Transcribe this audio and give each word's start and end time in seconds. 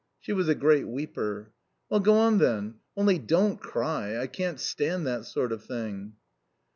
She 0.19 0.33
was 0.33 0.49
a 0.49 0.55
great 0.55 0.87
weeper. 0.87 1.51
"Well, 1.87 1.99
go 1.99 2.15
on, 2.15 2.39
then. 2.39 2.79
Only, 2.97 3.19
DON'T 3.19 3.59
cry; 3.59 4.17
I 4.17 4.25
can't 4.25 4.59
stand 4.59 5.05
that 5.05 5.25
sort 5.25 5.51
of 5.51 5.63
thing." 5.63 6.13